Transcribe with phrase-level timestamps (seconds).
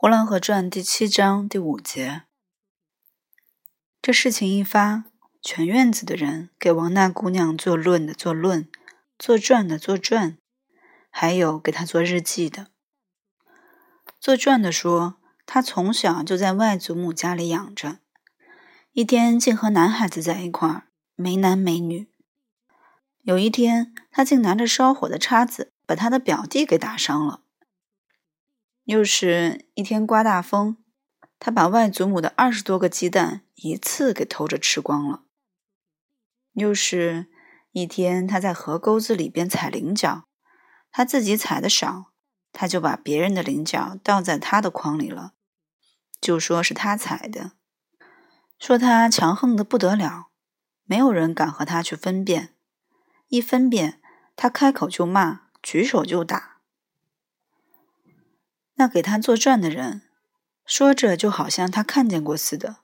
[0.00, 2.22] 呼兰河传第七章第五节，
[4.00, 5.06] 这事情一发，
[5.42, 8.70] 全院子的人给王大姑娘做论的做论，
[9.18, 10.38] 做传的做传，
[11.10, 12.68] 还有给她做日记的。
[14.20, 17.98] 做传的说，她从小就在外祖母家里养着，
[18.92, 20.84] 一天竟和男孩子在一块儿，
[21.16, 22.08] 没男没女。
[23.22, 27.42] 有一天，她竟拿着烧火的叉子，把她的表弟给打伤了。
[28.88, 30.78] 又是一天刮大风，
[31.38, 35.24] 他把外祖母的二十多个鸡蛋一次给偷着吃光了。
[36.54, 37.26] 又是
[37.72, 40.24] 一天，他在河沟子里边踩菱角，
[40.90, 42.12] 他自己踩的少，
[42.50, 45.34] 他就把别人的菱角倒在他的筐里了，
[46.18, 47.52] 就说是他踩的，
[48.58, 50.28] 说他强横的不得了，
[50.84, 52.54] 没有人敢和他去分辨，
[53.26, 54.00] 一分辨
[54.34, 56.57] 他开口就骂，举手就打。
[58.78, 60.02] 那给他做传的人
[60.64, 62.76] 说着，就好像他看见过似的。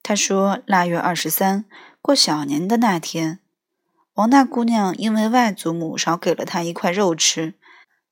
[0.00, 1.64] 他说：“腊月二十三
[2.00, 3.40] 过小年的那天，
[4.14, 7.54] 王大姑娘因为外祖母少给了她一块肉吃，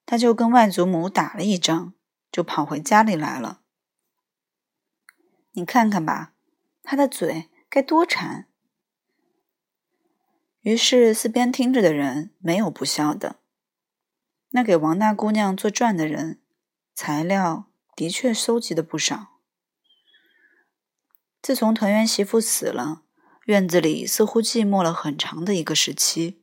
[0.04, 1.94] 她就跟外祖母打了一仗，
[2.32, 3.60] 就跑回家里来了。
[5.52, 6.32] 你看看吧，
[6.82, 8.46] 她的嘴该多馋。”
[10.62, 13.36] 于是四边听着的人没有不笑的。
[14.50, 16.40] 那给王大姑娘做传的人。
[17.02, 17.64] 材料
[17.96, 19.38] 的确收集的不少。
[21.40, 23.04] 自从团圆媳妇死了，
[23.46, 26.42] 院子里似乎寂寞了很长的一个时期。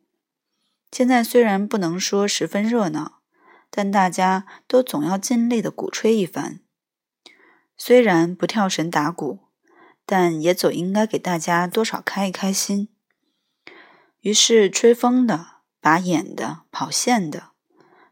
[0.91, 3.21] 现在虽然不能说十分热闹，
[3.69, 6.61] 但大家都总要尽力的鼓吹一番。
[7.77, 9.49] 虽然不跳神打鼓，
[10.07, 12.89] 但也总应该给大家多少开一开心。
[14.21, 17.51] 于是吹风的、把眼的、跑线的，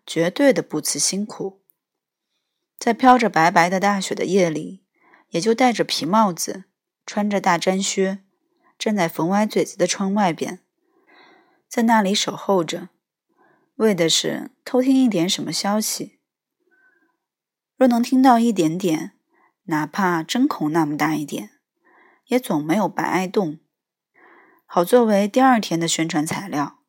[0.05, 1.64] 绝对的不辞辛苦。
[2.77, 4.83] 在飘着白白的大雪的夜里，
[5.29, 6.65] 也就戴着皮帽子，
[7.05, 8.19] 穿着大毡靴，
[8.77, 10.59] 站在缝歪嘴子的窗外边，
[11.67, 12.89] 在那里守候着，
[13.75, 16.19] 为的是偷听一点什么消息。
[17.77, 19.13] 若能听到一点点，
[19.63, 21.51] 哪怕针孔那么大一点，
[22.27, 23.59] 也总没有白挨冻，
[24.65, 26.79] 好作为第二天的宣传材料。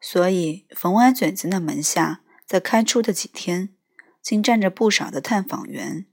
[0.00, 3.73] 所以，冯歪嘴子那门下，在开出的几天。
[4.24, 6.06] 竟站着不少的探访员。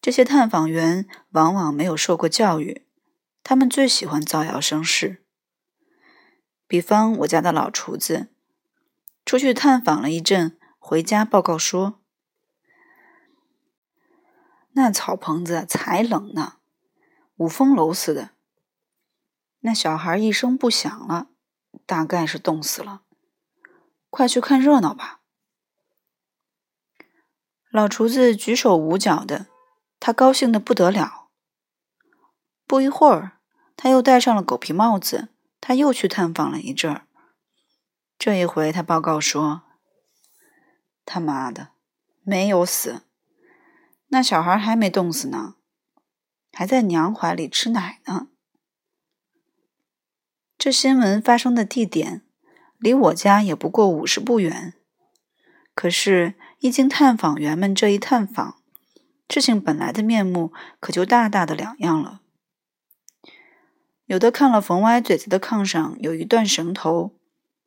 [0.00, 2.86] 这些探访员往往没有受过教育，
[3.42, 5.24] 他们最喜欢造谣生事。
[6.68, 8.28] 比方我家的老厨子，
[9.24, 12.00] 出去探访了一阵，回家报告说
[14.74, 16.58] ：“那草棚子才冷呢，
[17.38, 18.30] 五风楼似的。
[19.60, 21.30] 那小孩一声不响了，
[21.84, 23.02] 大概是冻死了。
[24.08, 25.22] 快去看热闹吧。”
[27.74, 29.48] 老厨子举手捂脚的，
[29.98, 31.26] 他高兴的不得了。
[32.68, 33.40] 不一会儿，
[33.74, 35.30] 他又戴上了狗皮帽子，
[35.60, 37.08] 他又去探访了一阵儿。
[38.16, 39.62] 这一回，他报告说
[41.04, 41.70] ：“他妈的，
[42.22, 43.02] 没有死，
[44.06, 45.56] 那小孩还没冻死呢，
[46.52, 48.28] 还在娘怀里吃奶呢。”
[50.56, 52.24] 这新闻发生的地点，
[52.78, 54.74] 离我家也不过五十步远，
[55.74, 56.36] 可是。
[56.64, 58.56] 一经探访员们这一探访，
[59.28, 62.22] 事情本来的面目可就大大的两样了。
[64.06, 67.18] 有的看了冯歪嘴子的炕上有一段绳头，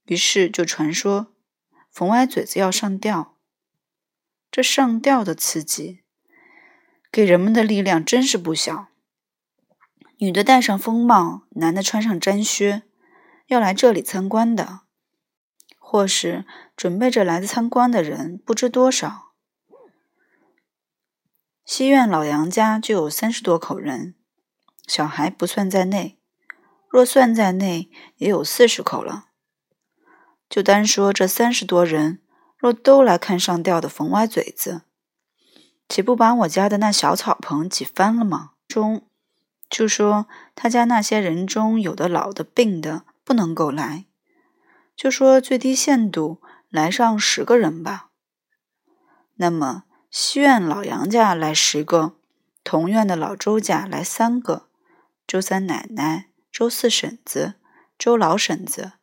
[0.06, 1.28] 于是就传说
[1.92, 3.38] 冯歪嘴子要上吊。
[4.50, 6.00] 这上吊的刺激，
[7.12, 8.88] 给人们的力量真是不小。
[10.18, 12.82] 女的戴上风帽，男的穿上毡靴，
[13.46, 14.87] 要来这里参观的。
[15.90, 16.44] 或是
[16.76, 19.32] 准备着来参观的人不知多少。
[21.64, 24.14] 西院老杨家就有三十多口人，
[24.86, 26.20] 小孩不算在内，
[26.90, 29.28] 若算在内，也有四十口了。
[30.50, 32.20] 就单说这三十多人，
[32.58, 34.82] 若都来看上吊的冯歪嘴子，
[35.88, 38.52] 岂不把我家的那小草棚挤翻了吗？
[38.68, 39.08] 中
[39.70, 44.04] 就说他家那些人中有的老的病的不能够来。
[44.98, 48.10] 就说最低限度来上十个人吧。
[49.36, 52.16] 那么西院老杨家来十个，
[52.64, 54.68] 同院的老周家来三个，
[55.28, 57.54] 周三奶奶、周四婶子、
[58.00, 58.94] 周老婶子，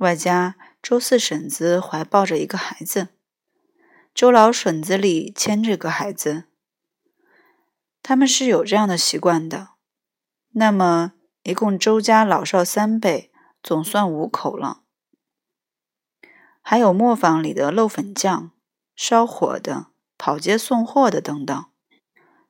[0.00, 3.10] 外加周四婶子怀抱着一个孩子，
[4.12, 6.44] 周老婶子里牵着个孩子。
[8.02, 9.68] 他们是有这样的习惯的。
[10.50, 11.12] 那么
[11.44, 13.30] 一共周家老少三辈，
[13.62, 14.82] 总算五口了。
[16.68, 18.50] 还有磨坊里的漏粉匠，
[18.96, 21.66] 烧火的、跑街送货的等等，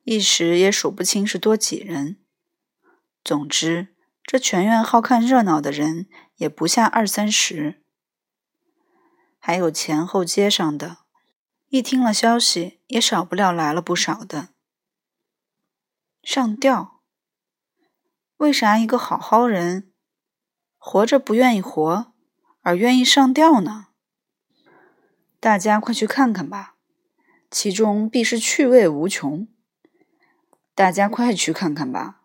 [0.05, 2.17] 一时也数不清是多几人。
[3.23, 7.83] 总之，这全院好看热闹的人也不下二三十，
[9.37, 10.97] 还有前后街上的，
[11.69, 14.49] 一听了消息，也少不了来了不少的。
[16.23, 17.01] 上吊？
[18.37, 19.93] 为啥一个好好人，
[20.79, 22.13] 活着不愿意活，
[22.61, 23.86] 而愿意上吊呢？
[25.39, 26.75] 大家快去看看吧，
[27.51, 29.47] 其中必是趣味无穷。
[30.73, 32.21] 大家快去看看吧。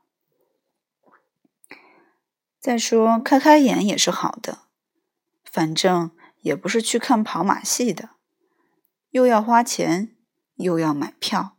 [2.59, 4.61] 再说，开开眼也是好的，
[5.45, 8.11] 反正也不是去看跑马戏的，
[9.11, 10.17] 又要花钱，
[10.55, 11.57] 又要买票。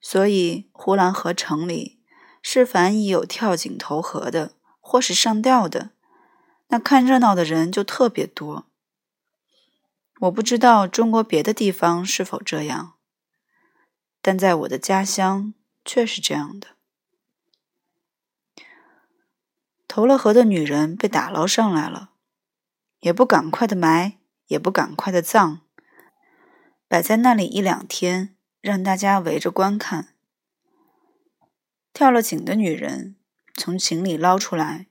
[0.00, 2.00] 所以，呼兰河城里，
[2.40, 5.90] 是凡已有跳井投河的，或是上吊的，
[6.68, 8.67] 那看热闹的人就特别多。
[10.20, 12.94] 我不知道中国别的地方是否这样，
[14.20, 15.54] 但在我的家乡
[15.84, 16.68] 却是这样的。
[19.86, 22.10] 投了河的女人被打捞上来了，
[23.00, 25.60] 也不赶快的埋，也不赶快的葬，
[26.86, 28.34] 摆在那里一两天。
[28.60, 30.14] 让大家围着观看。
[31.92, 33.14] 跳了井的女人
[33.54, 34.88] 从井里捞出来，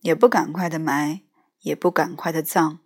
[0.00, 1.20] 也不赶快的埋，
[1.60, 2.80] 也不赶快的葬，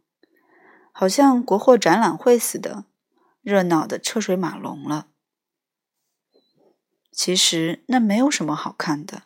[1.01, 2.85] 好像国货展览会似的，
[3.41, 5.07] 热闹的车水马龙了。
[7.13, 9.23] 其实那没有什么好看的。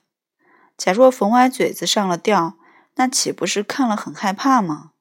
[0.77, 2.59] 假若冯歪嘴子上了吊，
[2.97, 4.93] 那岂不是看了很害怕吗？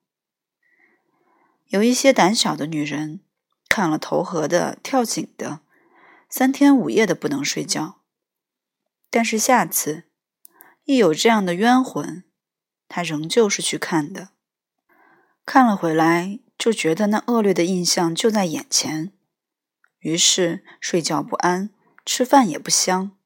[1.68, 3.20] 有一些胆小的女人
[3.68, 5.60] 看了投河的、跳井的。
[6.30, 8.00] 三天五夜的不能睡觉，
[9.10, 10.06] 但是下次
[10.86, 12.24] 一有这样的冤魂，
[12.88, 14.30] 他仍旧是去看的。
[15.46, 19.12] 看了回来，就觉得那恶劣的印象就在眼前，
[19.98, 21.72] 于是睡觉不安，
[22.06, 23.18] 吃饭也不香。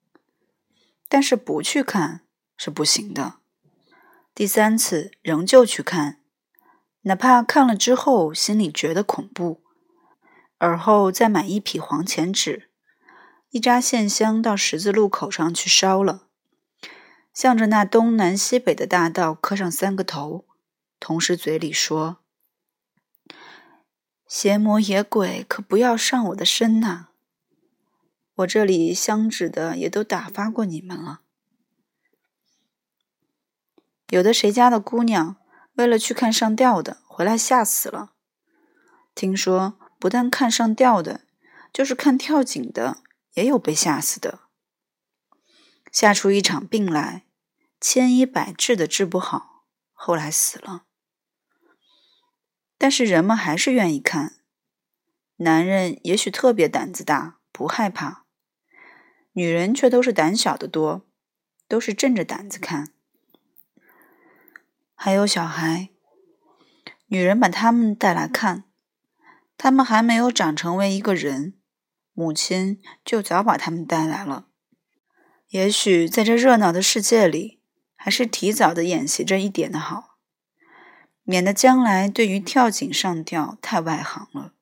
[1.10, 2.22] 但是不去看
[2.56, 3.40] 是不行的。
[4.34, 6.22] 第三次仍旧去看，
[7.02, 9.62] 哪怕看了之后心里觉得恐怖，
[10.58, 12.70] 而后再买一匹黄钱纸。
[13.50, 16.28] 一扎线香到十字路口上去烧了，
[17.34, 20.46] 向着那东南西北的大道磕上三个头，
[21.02, 22.20] 同时嘴里说
[24.38, 27.06] ：“邪魔野鬼可不要上我的身呐！
[28.34, 31.22] 我这里香纸的也都打发过你们了。
[34.10, 35.38] 有的谁家的姑娘
[35.76, 38.12] 为了去看上吊的，回来吓死了。
[39.16, 41.22] 听说不但看上吊的，
[41.72, 43.04] 就是看跳井的。”
[43.36, 44.40] 也有被吓死的，
[45.94, 47.26] 吓出一场病来，
[47.80, 50.85] 千医百治的治不好，后来死了。
[52.78, 54.36] 但是人们还是愿意看，
[55.38, 58.26] 男人也许特别胆子大，不害怕，
[59.34, 61.06] 女人却都是胆小的多，
[61.68, 62.94] 都是正着胆子看。
[64.94, 65.90] 还有小孩，
[67.08, 68.64] 女人把他们带来看，
[69.58, 71.54] 他们还没有长成为一个人。
[72.18, 74.48] 母亲就早把他们带来了。
[75.50, 77.60] 也许在这热闹的世界里，
[77.94, 80.15] 还是提早的演习这一点的好，
[81.26, 84.54] 免得将来对于跳井上吊太外行了。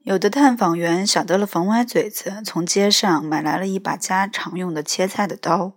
[0.00, 5.74] 有的探访员晓得了冯歪嘴子从街上买来了一把家常用的切菜的刀，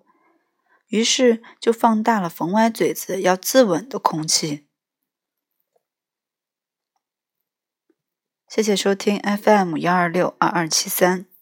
[0.88, 4.68] 于是就放大了冯歪嘴子要自刎的空气。
[8.48, 11.33] 谢谢收听 FM 幺二六二二七三。